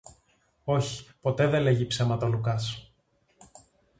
Όχι, 0.63 1.09
ποτέ 1.21 1.47
δε 1.47 1.59
λέγει 1.59 1.85
ψέματα 1.87 2.25
ο 2.25 2.29
Λουκάς. 2.29 2.91